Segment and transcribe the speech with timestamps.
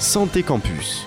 [0.00, 1.04] Santé Campus.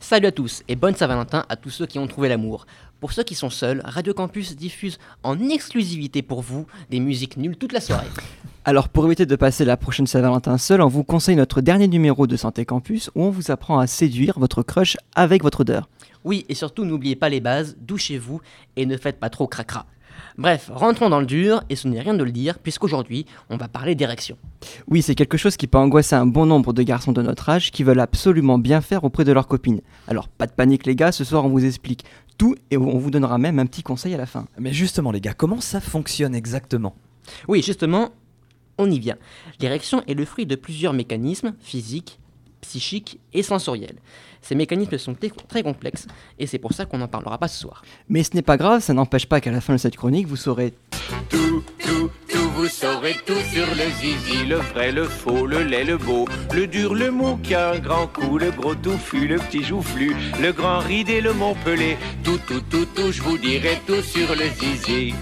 [0.00, 2.64] Salut à tous et bonne Saint-Valentin à tous ceux qui ont trouvé l'amour.
[3.00, 7.58] Pour ceux qui sont seuls, Radio Campus diffuse en exclusivité pour vous des musiques nulles
[7.58, 8.06] toute la soirée.
[8.64, 12.26] Alors pour éviter de passer la prochaine Saint-Valentin seul, on vous conseille notre dernier numéro
[12.26, 15.90] de Santé Campus où on vous apprend à séduire votre crush avec votre odeur.
[16.24, 18.40] Oui, et surtout n'oubliez pas les bases, douchez-vous
[18.76, 19.84] et ne faites pas trop cracra.
[20.38, 23.68] Bref, rentrons dans le dur, et ce n'est rien de le dire, puisqu'aujourd'hui, on va
[23.68, 24.36] parler d'érection.
[24.88, 27.70] Oui, c'est quelque chose qui peut angoisser un bon nombre de garçons de notre âge
[27.70, 29.80] qui veulent absolument bien faire auprès de leurs copines.
[30.08, 32.04] Alors pas de panique les gars, ce soir on vous explique
[32.38, 34.46] tout et on vous donnera même un petit conseil à la fin.
[34.58, 36.94] Mais justement les gars, comment ça fonctionne exactement?
[37.48, 38.10] Oui, justement,
[38.78, 39.16] on y vient.
[39.60, 42.18] L'érection est le fruit de plusieurs mécanismes physiques,
[42.66, 43.96] psychiques et sensoriels.
[44.42, 45.16] Ces mécanismes sont
[45.48, 46.06] très complexes
[46.38, 47.82] et c'est pour ça qu'on n'en parlera pas ce soir.
[48.08, 50.36] Mais ce n'est pas grave, ça n'empêche pas qu'à la fin de cette chronique, vous
[50.36, 50.72] saurez
[51.28, 55.84] Tout, tout, tout, vous saurez tout sur le zizi, le vrai, le faux, le laid,
[55.84, 59.38] le beau, le dur, le mou qui a un grand coup, le gros touffu, le
[59.38, 64.02] petit joufflu, le grand ridé, le montpelé, tout, tout, tout, tout, je vous dirai tout
[64.02, 65.14] sur le zizi.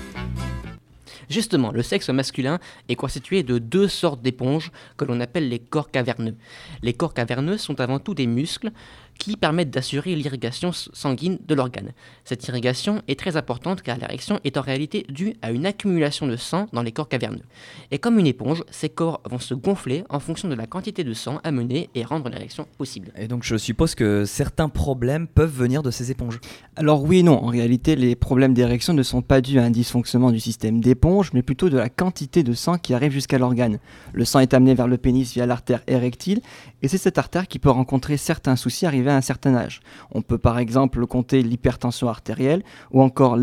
[1.28, 2.58] Justement, le sexe masculin
[2.88, 6.36] est constitué de deux sortes d'éponges que l'on appelle les corps caverneux.
[6.82, 8.70] Les corps caverneux sont avant tout des muscles
[9.18, 11.92] qui permettent d'assurer l'irrigation sanguine de l'organe.
[12.24, 16.36] Cette irrigation est très importante car l'érection est en réalité due à une accumulation de
[16.36, 17.44] sang dans les corps caverneux.
[17.90, 21.14] Et comme une éponge, ces corps vont se gonfler en fonction de la quantité de
[21.14, 23.12] sang amenée et rendre l'érection possible.
[23.16, 26.40] Et donc je suppose que certains problèmes peuvent venir de ces éponges.
[26.76, 29.70] Alors oui et non, en réalité les problèmes d'érection ne sont pas dus à un
[29.70, 33.78] dysfonctionnement du système d'éponge, mais plutôt de la quantité de sang qui arrive jusqu'à l'organe.
[34.12, 36.40] Le sang est amené vers le pénis via l'artère érectile,
[36.82, 39.80] et c'est cette artère qui peut rencontrer certains soucis arrivés à un certain âge.
[40.12, 43.36] On peut par exemple compter l'hypertension artérielle ou encore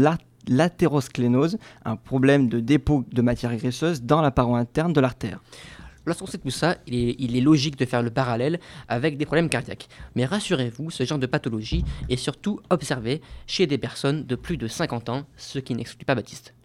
[0.47, 5.41] l'athérosclénose, un problème de dépôt de matière graisseuse dans la paroi interne de l'artère.
[6.05, 9.25] Lorsqu'on sait tout ça, il est, il est logique de faire le parallèle avec des
[9.25, 9.87] problèmes cardiaques.
[10.15, 14.67] Mais rassurez-vous, ce genre de pathologie est surtout observé chez des personnes de plus de
[14.67, 16.55] 50 ans, ce qui n'exclut pas Baptiste.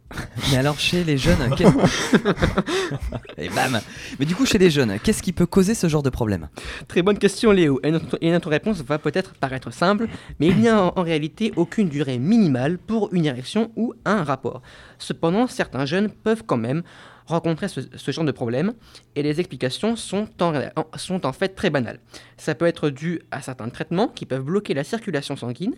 [0.50, 1.38] Mais alors chez les jeunes,
[3.38, 3.80] et bam.
[4.18, 6.48] Mais du coup chez les jeunes, qu'est-ce qui peut causer ce genre de problème?
[6.88, 10.08] Très bonne question Léo, et notre, et notre réponse va peut-être paraître simple,
[10.40, 14.24] mais il n'y a en, en réalité aucune durée minimale pour une érection ou un
[14.24, 14.62] rapport.
[14.98, 16.82] Cependant, certains jeunes peuvent quand même
[17.26, 18.72] rencontrer ce, ce genre de problème,
[19.16, 21.98] et les explications sont en, en- sont en fait très banales.
[22.36, 25.74] Ça peut être dû à certains traitements qui peuvent bloquer la circulation sanguine,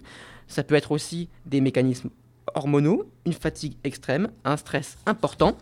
[0.47, 2.11] ça peut être aussi des mécanismes
[2.55, 5.57] hormonaux, une fatigue extrême, un stress important,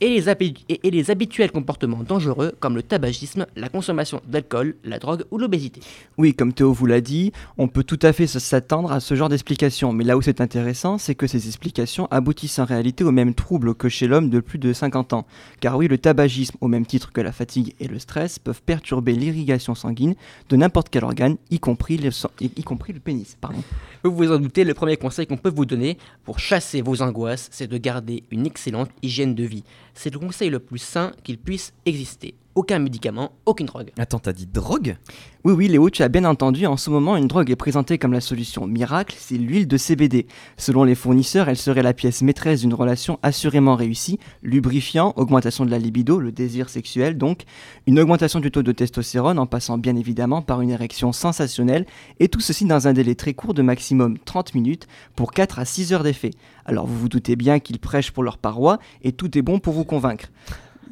[0.00, 4.76] et les, habi- et- et les habituels comportements dangereux comme le tabagisme, la consommation d'alcool,
[4.84, 5.80] la drogue ou l'obésité.
[6.18, 9.28] Oui, comme Théo vous l'a dit, on peut tout à fait s'attendre à ce genre
[9.28, 13.34] d'explications, mais là où c'est intéressant, c'est que ces explications aboutissent en réalité aux mêmes
[13.34, 15.26] troubles que chez l'homme de plus de 50 ans.
[15.60, 19.12] Car oui, le tabagisme, au même titre que la fatigue et le stress, peuvent perturber
[19.12, 20.14] l'irrigation sanguine
[20.48, 23.36] de n'importe quel organe, y compris le, sang- y compris le pénis.
[23.40, 23.62] Pardon.
[24.04, 27.48] Vous vous en doutez, le premier conseil qu'on peut vous donner pour chasser vos angoisses,
[27.52, 29.64] c'est de garder une excellente hygiène de vie.
[29.94, 32.34] C'est le conseil le plus sain qu'il puisse exister.
[32.56, 33.92] Aucun médicament, aucune drogue.
[33.96, 34.96] Attends, t'as dit drogue?
[35.44, 38.12] Oui, oui, Léo, tu as bien entendu, en ce moment, une drogue est présentée comme
[38.12, 40.26] la solution miracle, c'est l'huile de CBD.
[40.56, 45.70] Selon les fournisseurs, elle serait la pièce maîtresse d'une relation assurément réussie, lubrifiant, augmentation de
[45.70, 47.44] la libido, le désir sexuel donc,
[47.86, 51.86] une augmentation du taux de testostérone en passant bien évidemment par une érection sensationnelle,
[52.18, 55.64] et tout ceci dans un délai très court de maximum 30 minutes pour 4 à
[55.64, 56.32] 6 heures d'effet.
[56.64, 59.72] Alors vous vous doutez bien qu'ils prêchent pour leurs parois, et tout est bon pour
[59.72, 60.26] vous convaincre.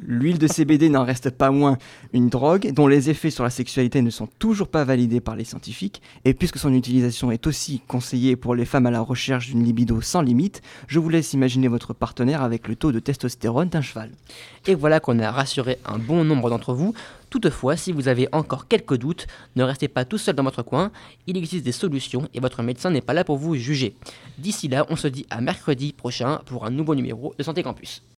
[0.01, 1.77] L'huile de CBD n'en reste pas moins
[2.13, 5.43] une drogue dont les effets sur la sexualité ne sont toujours pas validés par les
[5.43, 9.63] scientifiques, et puisque son utilisation est aussi conseillée pour les femmes à la recherche d'une
[9.63, 13.81] libido sans limite, je vous laisse imaginer votre partenaire avec le taux de testostérone d'un
[13.81, 14.11] cheval.
[14.67, 16.93] Et voilà qu'on a rassuré un bon nombre d'entre vous.
[17.29, 20.91] Toutefois, si vous avez encore quelques doutes, ne restez pas tout seul dans votre coin.
[21.27, 23.95] Il existe des solutions et votre médecin n'est pas là pour vous juger.
[24.37, 28.03] D'ici là, on se dit à mercredi prochain pour un nouveau numéro de Santé Campus.